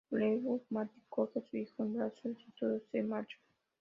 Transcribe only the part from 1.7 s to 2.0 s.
en